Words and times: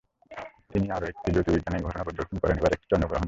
তিনি 0.71 0.87
আরও 0.91 1.05
একটি 1.07 1.27
জ্যোতির্বৈজ্ঞানিক 1.31 1.81
ঘটনা 1.87 2.03
পর্যবেক্ষণ 2.03 2.37
করেন, 2.39 2.55
এবার 2.57 2.73
একটি 2.73 2.87
চন্দ্রগ্রহণ। 2.91 3.19